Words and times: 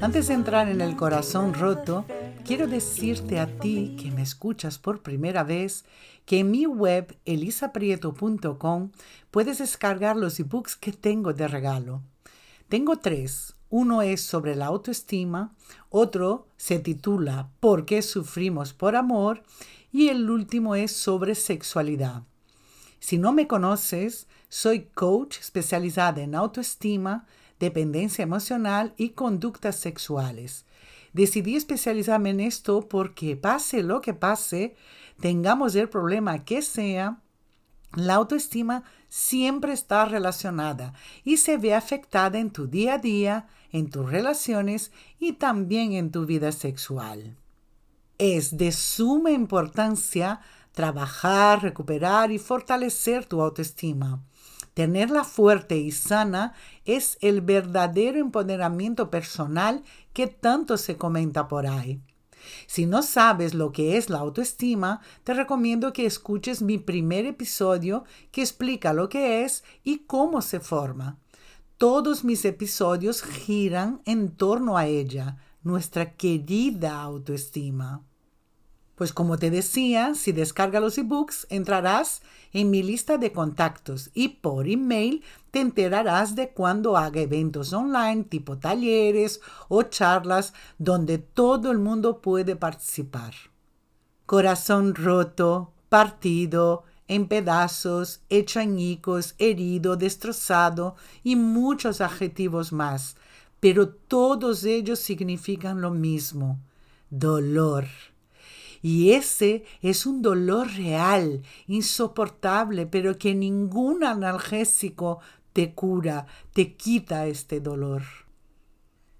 Antes 0.00 0.28
de 0.28 0.34
entrar 0.34 0.68
en 0.68 0.80
el 0.80 0.94
corazón 0.94 1.54
roto, 1.54 2.04
quiero 2.44 2.68
decirte 2.68 3.40
a 3.40 3.48
ti 3.58 3.96
que 4.00 4.12
me 4.12 4.22
escuchas 4.22 4.78
por 4.78 5.02
primera 5.02 5.42
vez 5.42 5.84
que 6.24 6.38
en 6.38 6.52
mi 6.52 6.66
web 6.66 7.18
elisaprieto.com 7.24 8.90
puedes 9.32 9.58
descargar 9.58 10.16
los 10.16 10.38
ebooks 10.38 10.76
que 10.76 10.92
tengo 10.92 11.32
de 11.32 11.48
regalo. 11.48 12.02
Tengo 12.68 12.96
tres. 12.96 13.54
Uno 13.70 14.00
es 14.00 14.22
sobre 14.22 14.54
la 14.54 14.66
autoestima, 14.66 15.52
otro 15.90 16.46
se 16.56 16.78
titula 16.78 17.50
¿Por 17.58 17.84
qué 17.84 18.00
sufrimos 18.00 18.72
por 18.72 18.94
amor? 18.94 19.42
y 19.90 20.08
el 20.08 20.30
último 20.30 20.76
es 20.76 20.92
sobre 20.92 21.34
sexualidad. 21.34 22.22
Si 23.00 23.18
no 23.18 23.32
me 23.32 23.46
conoces, 23.46 24.26
soy 24.48 24.84
coach 24.94 25.38
especializada 25.38 26.22
en 26.22 26.34
autoestima, 26.34 27.26
dependencia 27.58 28.22
emocional 28.22 28.94
y 28.96 29.10
conductas 29.10 29.76
sexuales. 29.76 30.64
Decidí 31.12 31.56
especializarme 31.56 32.30
en 32.30 32.40
esto 32.40 32.88
porque 32.88 33.36
pase 33.36 33.82
lo 33.82 34.00
que 34.00 34.14
pase, 34.14 34.76
tengamos 35.20 35.74
el 35.74 35.88
problema 35.88 36.44
que 36.44 36.62
sea, 36.62 37.20
la 37.94 38.16
autoestima 38.16 38.84
siempre 39.08 39.72
está 39.72 40.04
relacionada 40.04 40.92
y 41.24 41.38
se 41.38 41.56
ve 41.56 41.74
afectada 41.74 42.38
en 42.38 42.50
tu 42.50 42.66
día 42.66 42.94
a 42.94 42.98
día, 42.98 43.48
en 43.72 43.88
tus 43.90 44.10
relaciones 44.10 44.92
y 45.18 45.32
también 45.32 45.92
en 45.92 46.10
tu 46.10 46.26
vida 46.26 46.52
sexual. 46.52 47.36
Es 48.18 48.56
de 48.58 48.72
suma 48.72 49.30
importancia 49.30 50.40
trabajar, 50.72 51.62
recuperar 51.62 52.30
y 52.30 52.38
fortalecer 52.38 53.24
tu 53.26 53.40
autoestima. 53.40 54.22
Tenerla 54.78 55.24
fuerte 55.24 55.76
y 55.76 55.90
sana 55.90 56.54
es 56.84 57.18
el 57.20 57.40
verdadero 57.40 58.20
empoderamiento 58.20 59.10
personal 59.10 59.82
que 60.12 60.28
tanto 60.28 60.76
se 60.76 60.96
comenta 60.96 61.48
por 61.48 61.66
ahí. 61.66 62.00
Si 62.68 62.86
no 62.86 63.02
sabes 63.02 63.54
lo 63.54 63.72
que 63.72 63.96
es 63.96 64.08
la 64.08 64.18
autoestima, 64.20 65.00
te 65.24 65.34
recomiendo 65.34 65.92
que 65.92 66.06
escuches 66.06 66.62
mi 66.62 66.78
primer 66.78 67.26
episodio 67.26 68.04
que 68.30 68.40
explica 68.40 68.92
lo 68.92 69.08
que 69.08 69.44
es 69.44 69.64
y 69.82 70.04
cómo 70.06 70.42
se 70.42 70.60
forma. 70.60 71.18
Todos 71.76 72.22
mis 72.22 72.44
episodios 72.44 73.22
giran 73.22 74.00
en 74.04 74.30
torno 74.30 74.78
a 74.78 74.86
ella, 74.86 75.38
nuestra 75.64 76.14
querida 76.14 77.02
autoestima. 77.02 78.07
Pues 78.98 79.12
como 79.12 79.38
te 79.38 79.52
decía, 79.52 80.16
si 80.16 80.32
descargas 80.32 80.82
los 80.82 80.98
ebooks, 80.98 81.46
entrarás 81.50 82.20
en 82.52 82.68
mi 82.68 82.82
lista 82.82 83.16
de 83.16 83.30
contactos 83.30 84.10
y 84.12 84.26
por 84.26 84.66
email 84.66 85.22
te 85.52 85.60
enterarás 85.60 86.34
de 86.34 86.48
cuando 86.48 86.96
haga 86.96 87.20
eventos 87.20 87.72
online 87.72 88.24
tipo 88.24 88.58
talleres 88.58 89.40
o 89.68 89.84
charlas 89.84 90.52
donde 90.78 91.18
todo 91.18 91.70
el 91.70 91.78
mundo 91.78 92.20
puede 92.20 92.56
participar. 92.56 93.34
Corazón 94.26 94.96
roto, 94.96 95.72
partido, 95.88 96.82
en 97.06 97.28
pedazos, 97.28 98.22
hecho 98.28 98.58
añicos, 98.58 99.36
herido, 99.38 99.96
destrozado 99.96 100.96
y 101.22 101.36
muchos 101.36 102.00
adjetivos 102.00 102.72
más, 102.72 103.14
pero 103.60 103.90
todos 103.90 104.64
ellos 104.64 104.98
significan 104.98 105.80
lo 105.80 105.92
mismo, 105.92 106.58
dolor. 107.10 107.86
Y 108.82 109.12
ese 109.12 109.64
es 109.82 110.06
un 110.06 110.22
dolor 110.22 110.68
real, 110.72 111.42
insoportable, 111.66 112.86
pero 112.86 113.18
que 113.18 113.34
ningún 113.34 114.04
analgésico 114.04 115.20
te 115.52 115.74
cura, 115.74 116.26
te 116.52 116.74
quita 116.74 117.26
este 117.26 117.60
dolor. 117.60 118.02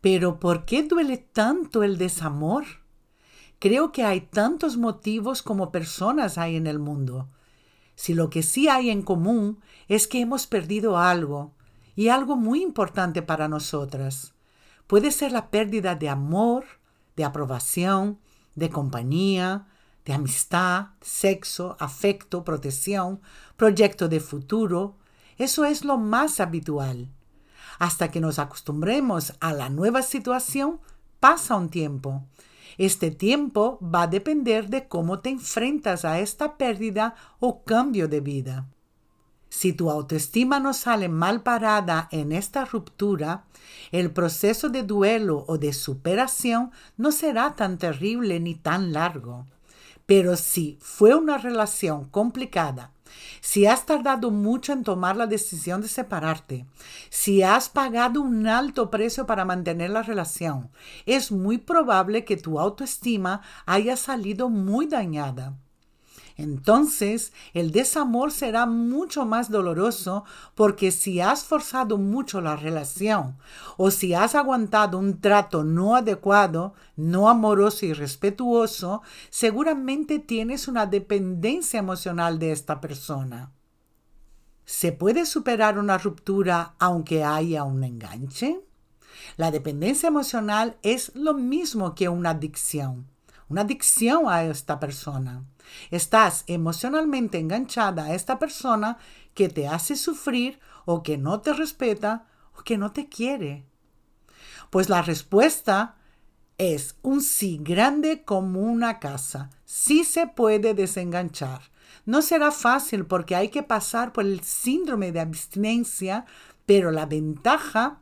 Pero 0.01 0.39
¿por 0.39 0.65
qué 0.65 0.85
duele 0.85 1.17
tanto 1.17 1.83
el 1.83 1.99
desamor? 1.99 2.65
Creo 3.59 3.91
que 3.91 4.05
hay 4.05 4.21
tantos 4.21 4.77
motivos 4.77 5.43
como 5.43 5.73
personas 5.73 6.39
hay 6.39 6.57
en 6.57 6.67
el 6.69 6.79
mundo. 6.79 7.29
Si 7.97 8.15
lo 8.15 8.31
que 8.31 8.45
sí 8.45 8.69
hay 8.69 8.91
en 8.91 9.03
común 9.03 9.61
es 9.89 10.07
que 10.07 10.21
hemos 10.21 10.47
perdido 10.47 10.97
algo, 10.99 11.53
y 11.99 12.11
algo 12.11 12.37
muy 12.37 12.63
importante 12.63 13.23
para 13.23 13.49
nosotras. 13.49 14.33
Puede 14.87 15.11
ser 15.11 15.33
la 15.33 15.51
pérdida 15.51 15.97
de 15.97 16.09
amor, 16.09 16.65
de 17.17 17.25
aprobación, 17.25 18.21
de 18.59 18.71
compañía, 18.71 19.67
de 20.05 20.13
amistad, 20.15 20.89
sexo, 21.01 21.77
afecto, 21.79 22.45
protección, 22.45 23.21
proyecto 23.57 24.09
de 24.09 24.21
futuro. 24.21 24.97
Eso 25.37 25.65
es 25.65 25.85
lo 25.85 25.99
más 25.99 26.41
habitual. 26.41 27.11
Hasta 27.79 28.11
que 28.11 28.21
nos 28.21 28.39
acostumbremos 28.39 29.35
a 29.41 29.53
la 29.53 29.69
nueva 29.69 30.03
situación, 30.03 30.81
pasa 31.21 31.57
un 31.57 31.69
tiempo. 31.69 32.25
Este 32.77 33.11
tiempo 33.11 33.79
va 33.83 34.03
a 34.03 34.07
depender 34.07 34.69
de 34.69 34.89
cómo 34.89 35.21
te 35.21 35.31
enfrentas 35.31 36.05
a 36.05 36.21
esta 36.21 36.57
pérdida 36.57 37.15
o 37.39 37.65
cambio 37.65 38.09
de 38.09 38.21
vida. 38.21 38.67
Si 39.59 39.73
tu 39.73 39.91
autoestima 39.91 40.61
no 40.61 40.73
sale 40.73 41.09
mal 41.09 41.43
parada 41.43 42.07
en 42.13 42.31
esta 42.31 42.65
ruptura, 42.65 43.43
el 43.91 44.13
proceso 44.13 44.69
de 44.69 44.85
duelo 44.85 45.45
o 45.49 45.59
de 45.59 45.73
superación 45.73 46.71
no 46.97 47.11
será 47.11 47.57
tan 47.57 47.77
terrible 47.77 48.39
ni 48.39 48.55
tan 48.55 48.93
largo. 48.93 49.47
Pero 50.07 50.37
si 50.37 50.79
fue 50.81 51.17
una 51.17 51.39
relación 51.39 52.05
complicada, 52.05 52.93
si 53.41 53.67
has 53.67 53.85
tardado 53.85 54.31
mucho 54.31 54.73
en 54.73 54.85
tomar 54.85 55.17
la 55.17 55.27
decisión 55.27 55.81
de 55.81 55.89
separarte, 55.89 56.65
si 57.11 57.43
has 57.43 57.69
pagado 57.69 58.23
un 58.23 58.47
alto 58.47 58.93
precio 58.93 59.27
para 59.27 59.45
mantener 59.45 59.91
la 59.91 60.05
relación, 60.05 60.71
es 61.05 61.33
muy 61.33 61.59
probable 61.59 62.25
que 62.25 62.37
tu 62.37 62.61
autoestima 62.61 63.41
haya 63.67 63.97
salido 63.97 64.51
muy 64.51 64.87
dañada 64.87 65.57
entonces 66.39 67.33
el 67.53 67.73
desamor 67.73 68.31
será 68.31 68.65
mucho 68.65 69.27
más 69.27 69.51
doloroso 69.51 70.25
porque 70.55 70.93
si 70.93 71.21
has 71.21 71.45
forzado 71.45 71.99
mucho 71.99 72.41
la 72.41 72.55
relación 72.55 73.37
o 73.77 73.91
si 73.91 74.15
has 74.15 74.37
aguantado 74.37 74.99
un 74.99 75.21
trato 75.21 75.65
no 75.65 75.97
adecuado, 75.97 76.75
no 76.95 77.29
amoroso 77.29 77.87
y 77.87 77.93
respetuoso, 77.93 79.03
seguramente 79.31 80.21
tienes 80.21 80.69
una 80.69 80.87
dependencia 80.87 81.81
emocional 81.81 82.39
de 82.39 82.53
esta 82.53 82.81
persona. 82.81 83.51
¿Se 84.65 84.93
puede 84.93 85.27
superar 85.27 85.77
una 85.77 85.99
ruptura 85.99 86.77
aunque 86.79 87.25
haya 87.25 87.65
un 87.65 87.83
enganche? 87.83 88.61
La 89.37 89.51
dependencia 89.51 90.07
emocional 90.07 90.77
es 90.83 91.11
lo 91.17 91.35
mismo 91.35 91.97
que 91.97 92.09
una 92.09 92.31
adicción, 92.31 93.09
una 93.49 93.63
adicción 93.63 94.25
a 94.29 94.45
esta 94.45 94.79
persona. 94.79 95.45
Estás 95.91 96.45
emocionalmente 96.47 97.39
enganchada 97.39 98.05
a 98.05 98.15
esta 98.15 98.39
persona 98.39 98.99
que 99.35 99.49
te 99.49 99.69
hace 99.69 99.97
sufrir 99.97 100.61
o 100.85 101.03
que 101.03 101.19
no 101.19 101.41
te 101.41 101.53
respeta 101.53 102.27
o 102.59 102.63
que 102.63 102.79
no 102.79 102.93
te 102.93 103.09
quiere. 103.09 103.65
Pues 104.71 104.89
la 104.89 105.03
respuesta 105.03 105.97
es 106.59 106.97
un 107.03 107.23
sí 107.23 107.59
grande 107.63 108.25
como 108.25 108.61
una 108.61 108.99
casa. 108.99 109.51
Sí 109.65 110.05
se 110.05 110.27
puede 110.27 110.75
desenganchar. 110.75 111.63
No 112.05 112.23
será 112.23 112.51
fácil 112.51 113.07
porque 113.07 113.37
hay 113.37 113.49
que 113.49 113.63
pasar 113.63 114.13
por 114.13 114.25
el 114.25 114.43
síndrome 114.43 115.13
de 115.13 115.21
abstinencia, 115.21 116.27
pero 116.67 116.91
la 116.91 117.07
ventaja 117.07 118.01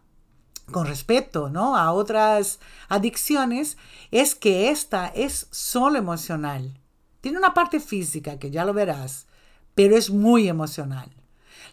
con 0.70 0.86
respecto 0.86 1.48
¿no? 1.48 1.76
a 1.76 1.92
otras 1.92 2.58
adicciones 2.88 3.76
es 4.10 4.34
que 4.34 4.70
esta 4.70 5.06
es 5.08 5.46
solo 5.50 5.98
emocional. 5.98 6.78
Tiene 7.20 7.38
una 7.38 7.54
parte 7.54 7.80
física, 7.80 8.38
que 8.38 8.50
ya 8.50 8.64
lo 8.64 8.72
verás, 8.72 9.26
pero 9.74 9.96
es 9.96 10.10
muy 10.10 10.48
emocional. 10.48 11.10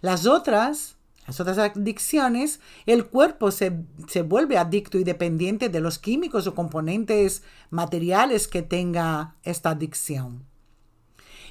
Las 0.01 0.25
otras, 0.25 0.95
las 1.27 1.39
otras 1.39 1.57
adicciones, 1.57 2.59
el 2.85 3.05
cuerpo 3.05 3.51
se, 3.51 3.83
se 4.07 4.21
vuelve 4.21 4.57
adicto 4.57 4.97
y 4.97 5.03
dependiente 5.03 5.69
de 5.69 5.79
los 5.79 5.99
químicos 5.99 6.47
o 6.47 6.55
componentes 6.55 7.43
materiales 7.69 8.47
que 8.47 8.61
tenga 8.61 9.35
esta 9.43 9.71
adicción. 9.71 10.45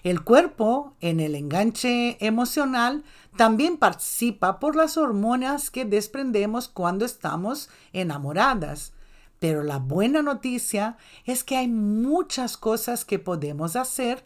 El 0.03 0.25
cuerpo, 0.25 0.95
en 1.01 1.21
el 1.21 1.37
enganche 1.37 2.17
emocional, 2.25 3.05
también 3.37 3.77
participa 3.77 4.59
por 4.59 4.75
las 4.75 4.97
hormonas 4.97 5.71
que 5.71 5.85
desprendemos 5.85 6.69
cuando 6.69 7.05
estamos 7.05 7.71
enamoradas, 7.93 8.93
Pero 9.39 9.65
la 9.65 9.79
buena 9.79 10.23
noticia 10.23 10.97
es 11.25 11.43
que 11.43 11.57
hay 11.57 11.67
muchas 11.67 12.57
cosas 12.57 13.05
que 13.05 13.19
podemos 13.19 13.75
hacer 13.75 14.25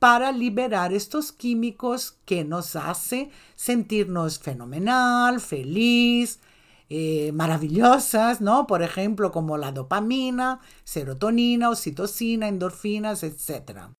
para 0.00 0.32
liberar 0.32 0.92
estos 0.92 1.30
químicos 1.30 2.18
que 2.24 2.44
nos 2.44 2.74
hace 2.74 3.30
sentirnos 3.54 4.40
fenomenal, 4.40 5.40
feliz, 5.40 6.40
eh, 6.88 7.30
maravillosas, 7.32 8.40
¿no? 8.40 8.66
Por 8.66 8.82
ejemplo, 8.82 9.30
como 9.30 9.56
la 9.56 9.70
dopamina, 9.72 10.60
serotonina, 10.84 11.70
oxitocina, 11.70 12.48
endorfinas, 12.48 13.22
etc. 13.22 13.90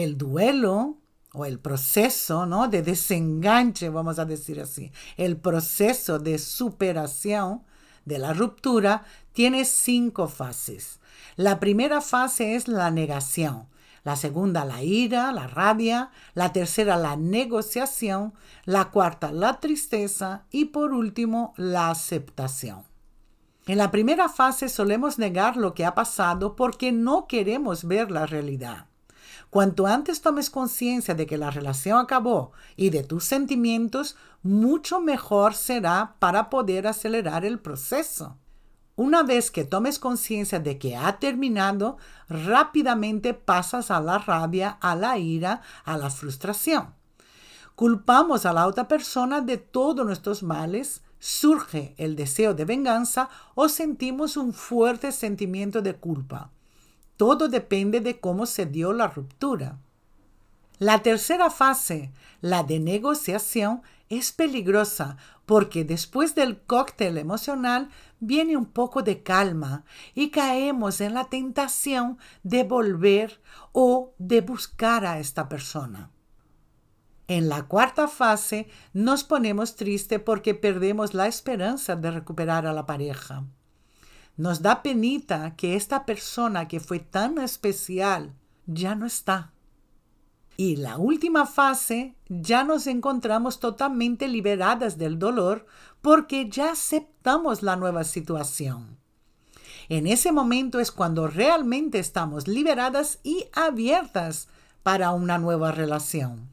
El 0.00 0.16
duelo 0.16 0.96
o 1.34 1.44
el 1.44 1.58
proceso, 1.58 2.46
¿no? 2.46 2.68
De 2.68 2.80
desenganche, 2.80 3.90
vamos 3.90 4.18
a 4.18 4.24
decir 4.24 4.58
así, 4.58 4.92
el 5.18 5.36
proceso 5.36 6.18
de 6.18 6.38
superación 6.38 7.64
de 8.06 8.18
la 8.18 8.32
ruptura 8.32 9.04
tiene 9.34 9.66
cinco 9.66 10.26
fases. 10.26 11.00
La 11.36 11.60
primera 11.60 12.00
fase 12.00 12.54
es 12.54 12.66
la 12.66 12.90
negación, 12.90 13.66
la 14.02 14.16
segunda 14.16 14.64
la 14.64 14.82
ira, 14.82 15.32
la 15.32 15.46
rabia, 15.48 16.10
la 16.32 16.50
tercera 16.50 16.96
la 16.96 17.16
negociación, 17.16 18.32
la 18.64 18.86
cuarta 18.86 19.32
la 19.32 19.60
tristeza 19.60 20.46
y 20.50 20.64
por 20.64 20.94
último 20.94 21.52
la 21.58 21.90
aceptación. 21.90 22.84
En 23.66 23.76
la 23.76 23.90
primera 23.90 24.30
fase 24.30 24.70
solemos 24.70 25.18
negar 25.18 25.58
lo 25.58 25.74
que 25.74 25.84
ha 25.84 25.94
pasado 25.94 26.56
porque 26.56 26.90
no 26.90 27.26
queremos 27.26 27.84
ver 27.84 28.10
la 28.10 28.24
realidad. 28.24 28.89
Cuanto 29.48 29.86
antes 29.86 30.20
tomes 30.20 30.50
conciencia 30.50 31.14
de 31.14 31.26
que 31.26 31.38
la 31.38 31.50
relación 31.50 31.98
acabó 31.98 32.52
y 32.76 32.90
de 32.90 33.02
tus 33.02 33.24
sentimientos, 33.24 34.16
mucho 34.42 35.00
mejor 35.00 35.54
será 35.54 36.16
para 36.18 36.50
poder 36.50 36.86
acelerar 36.86 37.44
el 37.44 37.58
proceso. 37.58 38.36
Una 38.96 39.22
vez 39.22 39.50
que 39.50 39.64
tomes 39.64 39.98
conciencia 39.98 40.60
de 40.60 40.78
que 40.78 40.94
ha 40.94 41.18
terminado, 41.18 41.96
rápidamente 42.28 43.32
pasas 43.32 43.90
a 43.90 44.00
la 44.00 44.18
rabia, 44.18 44.76
a 44.80 44.94
la 44.94 45.16
ira, 45.16 45.62
a 45.84 45.96
la 45.96 46.10
frustración. 46.10 46.94
Culpamos 47.74 48.44
a 48.44 48.52
la 48.52 48.66
otra 48.66 48.88
persona 48.88 49.40
de 49.40 49.56
todos 49.56 50.04
nuestros 50.04 50.42
males, 50.42 51.02
surge 51.18 51.94
el 51.96 52.14
deseo 52.14 52.52
de 52.52 52.66
venganza 52.66 53.30
o 53.54 53.70
sentimos 53.70 54.36
un 54.36 54.52
fuerte 54.52 55.12
sentimiento 55.12 55.80
de 55.80 55.96
culpa. 55.96 56.50
Todo 57.20 57.48
depende 57.48 58.00
de 58.00 58.18
cómo 58.18 58.46
se 58.46 58.64
dio 58.64 58.94
la 58.94 59.06
ruptura. 59.06 59.78
La 60.78 61.02
tercera 61.02 61.50
fase, 61.50 62.12
la 62.40 62.62
de 62.62 62.80
negociación, 62.80 63.82
es 64.08 64.32
peligrosa 64.32 65.18
porque 65.44 65.84
después 65.84 66.34
del 66.34 66.62
cóctel 66.62 67.18
emocional 67.18 67.90
viene 68.20 68.56
un 68.56 68.64
poco 68.64 69.02
de 69.02 69.22
calma 69.22 69.84
y 70.14 70.30
caemos 70.30 71.02
en 71.02 71.12
la 71.12 71.24
tentación 71.24 72.16
de 72.42 72.64
volver 72.64 73.42
o 73.72 74.14
de 74.16 74.40
buscar 74.40 75.04
a 75.04 75.18
esta 75.18 75.46
persona. 75.46 76.10
En 77.28 77.50
la 77.50 77.64
cuarta 77.64 78.08
fase 78.08 78.66
nos 78.94 79.24
ponemos 79.24 79.76
tristes 79.76 80.20
porque 80.20 80.54
perdemos 80.54 81.12
la 81.12 81.26
esperanza 81.26 81.96
de 81.96 82.12
recuperar 82.12 82.66
a 82.66 82.72
la 82.72 82.86
pareja. 82.86 83.44
Nos 84.40 84.62
da 84.62 84.82
penita 84.82 85.54
que 85.54 85.76
esta 85.76 86.06
persona 86.06 86.66
que 86.66 86.80
fue 86.80 86.98
tan 86.98 87.36
especial 87.36 88.32
ya 88.64 88.94
no 88.94 89.04
está. 89.04 89.52
Y 90.56 90.76
la 90.76 90.96
última 90.96 91.44
fase, 91.44 92.14
ya 92.30 92.64
nos 92.64 92.86
encontramos 92.86 93.60
totalmente 93.60 94.28
liberadas 94.28 94.96
del 94.96 95.18
dolor 95.18 95.66
porque 96.00 96.48
ya 96.48 96.72
aceptamos 96.72 97.62
la 97.62 97.76
nueva 97.76 98.02
situación. 98.02 98.96
En 99.90 100.06
ese 100.06 100.32
momento 100.32 100.80
es 100.80 100.90
cuando 100.90 101.26
realmente 101.26 101.98
estamos 101.98 102.48
liberadas 102.48 103.18
y 103.22 103.44
abiertas 103.52 104.48
para 104.82 105.10
una 105.10 105.36
nueva 105.36 105.70
relación. 105.70 106.48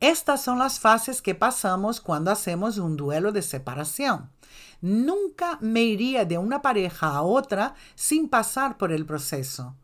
Estas 0.00 0.42
son 0.42 0.58
las 0.58 0.78
fases 0.78 1.22
que 1.22 1.34
pasamos 1.34 2.02
cuando 2.02 2.30
hacemos 2.30 2.76
un 2.76 2.98
duelo 2.98 3.32
de 3.32 3.40
separación. 3.40 4.28
Nunca 4.80 5.58
me 5.60 5.82
iría 5.82 6.24
de 6.24 6.38
una 6.38 6.62
pareja 6.62 7.08
a 7.08 7.22
otra 7.22 7.74
sin 7.94 8.28
pasar 8.28 8.76
por 8.76 8.92
el 8.92 9.06
proceso. 9.06 9.74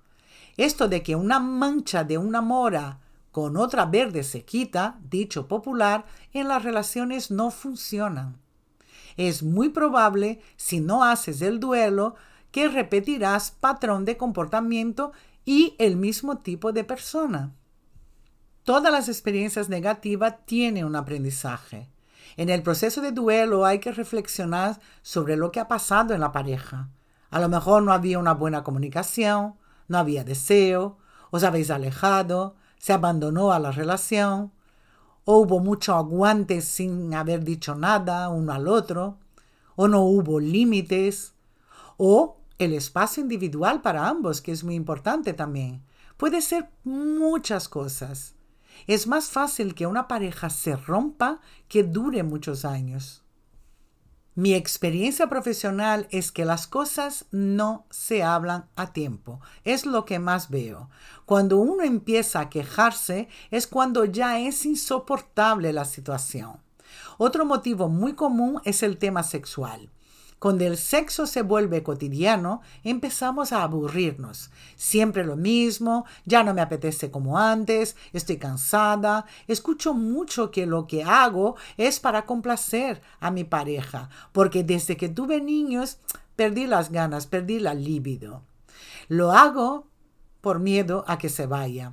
Esto 0.56 0.88
de 0.88 1.02
que 1.02 1.16
una 1.16 1.38
mancha 1.38 2.04
de 2.04 2.18
una 2.18 2.40
mora 2.40 2.98
con 3.30 3.56
otra 3.56 3.86
verde 3.86 4.22
se 4.22 4.44
quita, 4.44 4.98
dicho 5.08 5.48
popular, 5.48 6.04
en 6.32 6.48
las 6.48 6.62
relaciones 6.62 7.30
no 7.30 7.50
funcionan. 7.50 8.36
Es 9.16 9.42
muy 9.42 9.70
probable, 9.70 10.40
si 10.56 10.80
no 10.80 11.04
haces 11.04 11.40
el 11.40 11.58
duelo, 11.58 12.14
que 12.50 12.68
repetirás 12.68 13.50
patrón 13.50 14.04
de 14.04 14.18
comportamiento 14.18 15.12
y 15.44 15.74
el 15.78 15.96
mismo 15.96 16.38
tipo 16.38 16.72
de 16.72 16.84
persona. 16.84 17.52
Todas 18.64 18.92
las 18.92 19.08
experiencias 19.08 19.68
negativas 19.68 20.36
tienen 20.44 20.84
un 20.84 20.94
aprendizaje. 20.94 21.88
En 22.37 22.49
el 22.49 22.62
proceso 22.62 23.00
de 23.00 23.12
duelo 23.12 23.64
hay 23.67 23.79
que 23.79 23.93
reflexionar 23.93 24.81
sobre 25.02 25.37
lo 25.37 25.52
que 25.52 25.61
ha 25.61 25.69
pasado 25.69 26.14
en 26.14 26.20
la 26.20 26.32
pareja. 26.32 26.88
A 27.31 27.40
lo 27.40 27.49
mejor 27.49 27.82
no 27.82 27.93
había 27.93 28.19
una 28.19 28.34
buena 28.34 28.62
comunicación, 28.62 29.55
no 29.88 29.99
había 29.99 30.25
deseo, 30.25 30.99
os 31.31 31.44
habéis 31.44 31.70
alejado, 31.70 32.56
se 32.79 32.93
abandonó 32.93 33.52
a 33.52 33.58
la 33.58 33.70
relación, 33.70 34.52
o 35.25 35.38
hubo 35.38 35.61
mucho 35.61 35.94
aguante 35.94 36.61
sin 36.61 37.14
haber 37.14 37.44
dicho 37.44 37.75
nada 37.75 38.29
uno 38.29 38.52
al 38.52 38.69
otro, 38.69 39.19
o 39.76 39.88
no 39.88 40.02
hubo 40.02 40.40
límites, 40.40 41.35
o 41.96 42.38
el 42.58 42.75
espacio 42.75 43.23
individual 43.23 43.82
para 43.82 44.08
ambos, 44.08 44.40
que 44.40 44.52
es 44.52 44.64
muy 44.64 44.75
importante 44.75 45.32
también. 45.32 45.82
Puede 46.17 46.43
ser 46.43 46.70
muchas 46.85 47.69
cosas. 47.69 48.35
Es 48.86 49.06
más 49.06 49.30
fácil 49.30 49.74
que 49.74 49.86
una 49.86 50.08
pareja 50.08 50.50
se 50.50 50.76
rompa 50.76 51.40
que 51.69 51.82
dure 51.82 52.22
muchos 52.22 52.64
años. 52.64 53.22
Mi 54.34 54.54
experiencia 54.54 55.26
profesional 55.26 56.06
es 56.10 56.32
que 56.32 56.46
las 56.46 56.66
cosas 56.66 57.26
no 57.32 57.84
se 57.90 58.22
hablan 58.22 58.64
a 58.76 58.94
tiempo. 58.94 59.40
Es 59.64 59.84
lo 59.84 60.06
que 60.06 60.19
más 60.19 60.48
veo. 60.48 60.88
Cuando 61.26 61.58
uno 61.58 61.84
empieza 61.84 62.40
a 62.40 62.48
quejarse 62.48 63.28
es 63.50 63.66
cuando 63.66 64.06
ya 64.06 64.40
es 64.40 64.64
insoportable 64.64 65.75
la 65.75 65.84
situación. 65.84 66.56
Otro 67.18 67.44
motivo 67.44 67.90
muy 67.90 68.14
común 68.14 68.62
es 68.64 68.82
el 68.82 68.96
tema 68.96 69.22
sexual. 69.22 69.90
Cuando 70.42 70.64
el 70.64 70.76
sexo 70.76 71.28
se 71.28 71.42
vuelve 71.42 71.84
cotidiano, 71.84 72.62
empezamos 72.82 73.52
a 73.52 73.62
aburrirnos. 73.62 74.50
Siempre 74.74 75.24
lo 75.24 75.36
mismo, 75.36 76.04
ya 76.24 76.42
no 76.42 76.52
me 76.52 76.61
apetece 76.61 77.12
como 77.12 77.38
antes, 77.38 77.94
estoy 78.12 78.38
cansada, 78.38 79.25
escucho 79.46 79.94
mucho 79.94 80.50
que 80.50 80.66
lo 80.66 80.88
que 80.88 81.04
hago 81.04 81.54
es 81.76 82.00
para 82.00 82.26
complacer 82.26 83.02
a 83.20 83.30
mi 83.30 83.44
pareja, 83.44 84.11
porque 84.32 84.64
desde 84.64 84.96
que 84.96 85.08
tuve 85.08 85.40
niños 85.40 85.99
perdí 86.34 86.66
las 86.66 86.90
ganas, 86.90 87.28
perdí 87.28 87.61
la 87.61 87.75
libido. 87.75 88.42
Lo 89.06 89.30
hago 89.30 89.87
por 90.40 90.58
miedo 90.58 91.04
a 91.06 91.18
que 91.18 91.28
se 91.28 91.46
vaya. 91.46 91.92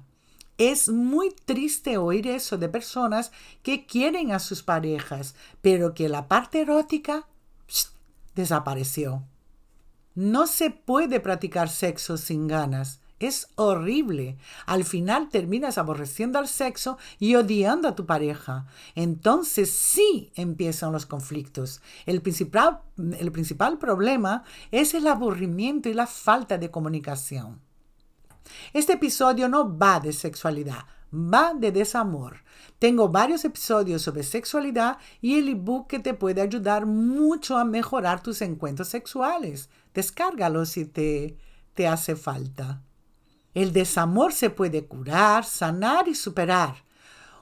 Es 0.58 0.90
muy 0.90 1.30
triste 1.46 2.00
oír 2.00 2.26
eso 2.26 2.58
de 2.58 2.68
personas 2.68 3.32
que 3.62 3.86
quieren 3.86 4.32
a 4.32 4.40
sus 4.40 4.64
parejas, 4.64 5.36
pero 5.62 5.94
que 5.94 6.10
la 6.10 6.28
parte 6.28 6.62
erótica 6.62 7.28
desapareció. 8.36 9.24
No 10.16 10.48
se 10.48 10.72
puede 10.72 11.20
practicar 11.20 11.70
sexo 11.70 12.18
sin 12.18 12.48
ganas. 12.48 13.00
Es 13.20 13.48
horrible. 13.56 14.38
Al 14.66 14.86
final 14.86 15.30
terminas 15.30 15.78
aborreciendo 15.78 16.40
al 16.40 16.48
sexo 16.48 16.98
y 17.20 17.36
odiando 17.36 17.88
a 17.88 17.96
tu 17.96 18.06
pareja. 18.06 18.66
Entonces 18.96 19.72
sí 19.72 20.32
empiezan 20.36 20.94
los 20.94 21.06
conflictos. 21.06 21.82
El 22.06 22.22
principal, 22.22 22.82
el 22.98 23.32
principal 23.32 23.78
problema 23.78 24.44
es 24.72 24.94
el 24.94 25.06
aburrimiento 25.08 25.90
y 25.90 25.94
la 25.94 26.08
falta 26.08 26.58
de 26.58 26.72
comunicación. 26.72 27.62
Este 28.74 28.94
episodio 28.94 29.48
no 29.50 29.78
va 29.78 30.00
de 30.00 30.14
sexualidad, 30.14 30.86
va 31.14 31.54
de 31.54 31.72
desamor. 31.72 32.44
Tengo 32.78 33.10
varios 33.10 33.44
episodios 33.46 34.02
sobre 34.02 34.24
sexualidad 34.24 34.98
y 35.22 35.38
el 35.38 35.50
ebook 35.50 35.88
que 35.88 36.00
te 36.00 36.14
puede 36.14 36.42
ayudar 36.42 36.86
mucho 36.86 37.58
a 37.58 37.66
mejorar 37.66 38.24
tus 38.24 38.42
encuentros 38.42 38.88
sexuales. 38.88 39.70
Descárgalo 39.94 40.66
si 40.66 40.86
te, 40.86 41.38
te 41.74 41.88
hace 41.88 42.16
falta. 42.16 42.82
El 43.54 43.74
desamor 43.74 44.34
se 44.34 44.50
puede 44.50 44.86
curar, 44.86 45.44
sanar 45.44 46.08
y 46.08 46.16
superar. 46.16 46.76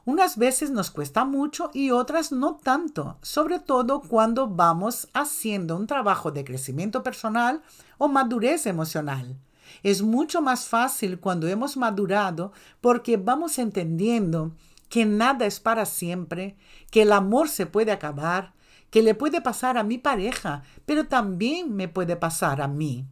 Unas 0.06 0.38
veces 0.38 0.72
nos 0.72 0.90
cuesta 0.90 1.26
mucho 1.26 1.70
y 1.74 1.92
otras 1.92 2.32
no 2.32 2.56
tanto, 2.56 3.18
sobre 3.22 3.60
todo 3.60 4.02
cuando 4.02 4.48
vamos 4.48 5.10
haciendo 5.14 5.76
un 5.76 5.86
trabajo 5.86 6.32
de 6.32 6.46
crecimiento 6.46 7.04
personal 7.04 7.62
o 7.98 8.08
madurez 8.08 8.68
emocional. 8.68 9.38
Es 9.84 10.02
mucho 10.02 10.42
más 10.42 10.68
fácil 10.68 11.20
cuando 11.20 11.48
hemos 11.48 11.78
madurado 11.78 12.52
porque 12.82 13.18
vamos 13.18 13.60
entendiendo 13.60 14.54
que 14.90 15.06
nada 15.06 15.46
es 15.46 15.60
para 15.60 15.86
siempre, 15.86 16.56
que 16.92 17.02
el 17.02 17.12
amor 17.12 17.50
se 17.50 17.66
puede 17.66 17.92
acabar, 17.92 18.54
que 18.90 19.02
le 19.02 19.16
puede 19.16 19.42
pasar 19.42 19.78
a 19.78 19.84
mi 19.84 19.98
pareja, 19.98 20.64
pero 20.86 21.08
también 21.08 21.76
me 21.76 21.88
puede 21.88 22.16
pasar 22.16 22.62
a 22.62 22.68
mí. 22.68 23.06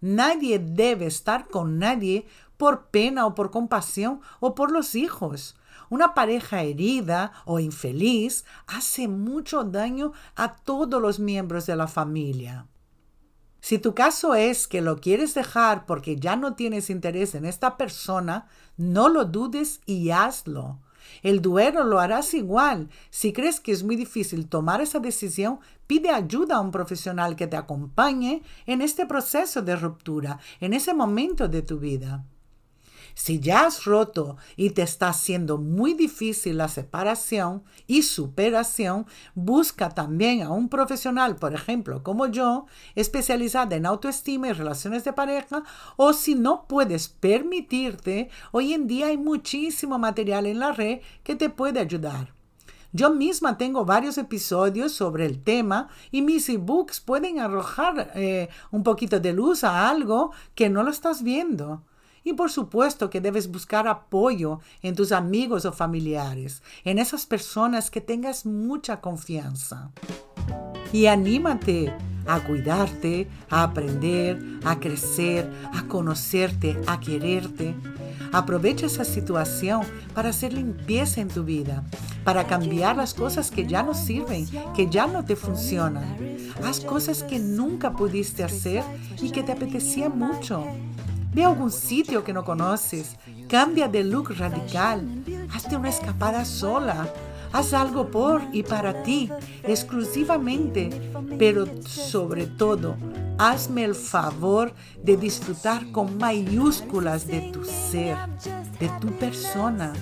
Nadie 0.00 0.58
debe 0.58 1.06
estar 1.06 1.48
con 1.48 1.78
nadie 1.78 2.26
por 2.56 2.86
pena 2.86 3.26
o 3.26 3.34
por 3.34 3.50
compasión 3.50 4.20
o 4.40 4.54
por 4.54 4.70
los 4.70 4.94
hijos. 4.94 5.56
Una 5.90 6.12
pareja 6.12 6.62
herida 6.62 7.32
o 7.46 7.60
infeliz 7.60 8.44
hace 8.66 9.08
mucho 9.08 9.64
daño 9.64 10.12
a 10.36 10.56
todos 10.56 11.00
los 11.00 11.18
miembros 11.18 11.66
de 11.66 11.76
la 11.76 11.86
familia. 11.86 12.66
Si 13.60 13.78
tu 13.78 13.94
caso 13.94 14.34
es 14.34 14.68
que 14.68 14.80
lo 14.80 15.00
quieres 15.00 15.34
dejar 15.34 15.84
porque 15.86 16.16
ya 16.16 16.36
no 16.36 16.54
tienes 16.54 16.90
interés 16.90 17.34
en 17.34 17.44
esta 17.44 17.76
persona, 17.76 18.46
no 18.76 19.08
lo 19.08 19.24
dudes 19.24 19.80
y 19.84 20.10
hazlo. 20.10 20.78
El 21.22 21.42
duelo 21.42 21.84
lo 21.84 22.00
harás 22.00 22.34
igual. 22.34 22.88
Si 23.10 23.32
crees 23.32 23.60
que 23.60 23.72
es 23.72 23.82
muy 23.82 23.96
difícil 23.96 24.46
tomar 24.46 24.80
esa 24.80 25.00
decisión, 25.00 25.58
pide 25.86 26.10
ayuda 26.10 26.56
a 26.56 26.60
un 26.60 26.70
profesional 26.70 27.34
que 27.34 27.46
te 27.46 27.56
acompañe 27.56 28.42
en 28.66 28.82
este 28.82 29.06
proceso 29.06 29.62
de 29.62 29.76
ruptura, 29.76 30.38
en 30.60 30.74
ese 30.74 30.94
momento 30.94 31.48
de 31.48 31.62
tu 31.62 31.78
vida. 31.78 32.24
Si 33.18 33.40
ya 33.40 33.66
has 33.66 33.84
roto 33.84 34.36
y 34.56 34.70
te 34.70 34.82
está 34.82 35.08
haciendo 35.08 35.58
muy 35.58 35.92
difícil 35.92 36.58
la 36.58 36.68
separación 36.68 37.64
y 37.88 38.02
superación, 38.02 39.06
busca 39.34 39.88
también 39.88 40.44
a 40.44 40.50
un 40.50 40.68
profesional, 40.68 41.34
por 41.34 41.52
ejemplo, 41.52 42.04
como 42.04 42.28
yo, 42.28 42.66
especializada 42.94 43.74
en 43.74 43.86
autoestima 43.86 44.46
y 44.46 44.52
relaciones 44.52 45.02
de 45.02 45.12
pareja, 45.12 45.64
o 45.96 46.12
si 46.12 46.36
no 46.36 46.66
puedes 46.68 47.08
permitirte, 47.08 48.30
hoy 48.52 48.72
en 48.72 48.86
día 48.86 49.08
hay 49.08 49.16
muchísimo 49.16 49.98
material 49.98 50.46
en 50.46 50.60
la 50.60 50.70
red 50.70 51.00
que 51.24 51.34
te 51.34 51.50
puede 51.50 51.80
ayudar. 51.80 52.32
Yo 52.92 53.10
misma 53.10 53.58
tengo 53.58 53.84
varios 53.84 54.16
episodios 54.16 54.92
sobre 54.92 55.26
el 55.26 55.42
tema 55.42 55.88
y 56.12 56.22
mis 56.22 56.48
ebooks 56.48 57.00
pueden 57.00 57.40
arrojar 57.40 58.12
eh, 58.14 58.48
un 58.70 58.84
poquito 58.84 59.18
de 59.18 59.32
luz 59.32 59.64
a 59.64 59.88
algo 59.88 60.30
que 60.54 60.70
no 60.70 60.84
lo 60.84 60.92
estás 60.92 61.24
viendo. 61.24 61.82
Y 62.24 62.32
por 62.34 62.50
supuesto 62.50 63.10
que 63.10 63.20
debes 63.20 63.50
buscar 63.50 63.88
apoyo 63.88 64.60
en 64.82 64.94
tus 64.94 65.12
amigos 65.12 65.64
o 65.64 65.72
familiares, 65.72 66.62
en 66.84 66.98
esas 66.98 67.26
personas 67.26 67.90
que 67.90 68.00
tengas 68.00 68.46
mucha 68.46 69.00
confianza. 69.00 69.90
Y 70.92 71.06
anímate 71.06 71.92
a 72.28 72.40
cuidarte, 72.40 73.28
a 73.48 73.62
aprender, 73.62 74.38
a 74.64 74.78
crecer, 74.78 75.50
a 75.72 75.84
conocerte, 75.88 76.78
a 76.86 77.00
quererte. 77.00 77.74
Aprovecha 78.32 78.86
esa 78.86 79.04
situación 79.04 79.80
para 80.14 80.28
hacer 80.28 80.52
limpieza 80.52 81.22
en 81.22 81.28
tu 81.28 81.44
vida, 81.44 81.84
para 82.24 82.46
cambiar 82.46 82.96
las 82.96 83.14
cosas 83.14 83.50
que 83.50 83.66
ya 83.66 83.82
no 83.82 83.94
sirven, 83.94 84.46
que 84.76 84.88
ya 84.90 85.06
no 85.06 85.24
te 85.24 85.34
funcionan. 85.34 86.16
Haz 86.62 86.80
cosas 86.80 87.22
que 87.22 87.38
nunca 87.38 87.94
pudiste 87.94 88.44
hacer 88.44 88.84
y 89.22 89.30
que 89.30 89.42
te 89.42 89.52
apetecía 89.52 90.10
mucho. 90.10 90.64
Ve 91.32 91.44
a 91.44 91.48
algún 91.48 91.70
sitio 91.70 92.24
que 92.24 92.32
no 92.32 92.44
conoces, 92.44 93.16
cambia 93.48 93.88
de 93.88 94.02
look 94.02 94.30
radical, 94.38 95.06
hazte 95.54 95.76
una 95.76 95.90
escapada 95.90 96.44
sola, 96.44 97.12
haz 97.52 97.72
algo 97.74 98.10
por 98.10 98.42
y 98.52 98.62
para 98.62 99.02
ti, 99.02 99.30
exclusivamente, 99.62 100.90
pero 101.38 101.66
sobre 101.82 102.46
todo, 102.46 102.96
hazme 103.38 103.84
el 103.84 103.94
favor 103.94 104.72
de 105.02 105.16
disfrutar 105.16 105.90
con 105.92 106.18
mayúsculas 106.18 107.26
de 107.26 107.52
tu 107.52 107.64
ser, 107.64 108.16
de 108.80 108.88
tu 109.00 109.08
persona. 109.18 109.92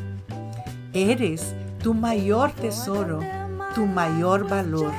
Eres 0.92 1.54
tu 1.82 1.92
mayor 1.92 2.52
tesoro, 2.52 3.20
tu 3.74 3.84
mayor 3.84 4.48
valor. 4.48 4.92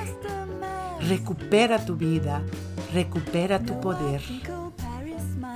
Recupera 1.07 1.83
tu 1.83 1.95
vida, 1.95 2.41
recupera 2.93 3.59
tu 3.59 3.79
poder. 3.79 4.21